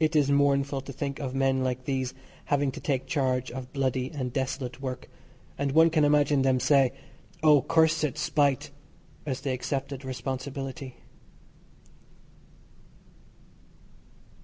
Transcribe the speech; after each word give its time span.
It 0.00 0.16
is 0.16 0.32
mournful 0.32 0.80
to 0.80 0.92
think 0.92 1.20
of 1.20 1.32
men 1.32 1.62
like 1.62 1.84
these 1.84 2.12
having 2.46 2.72
to 2.72 2.80
take 2.80 3.06
charge 3.06 3.52
of 3.52 3.72
bloody 3.72 4.10
and 4.10 4.32
desolate 4.32 4.80
work, 4.80 5.08
and 5.56 5.70
one 5.70 5.90
can 5.90 6.04
imagine 6.04 6.42
them 6.42 6.58
say, 6.58 6.90
"Oh! 7.40 7.62
cursed 7.62 8.18
spite," 8.18 8.72
as 9.24 9.42
they 9.42 9.52
accepted 9.52 10.04
responsibility. 10.04 10.96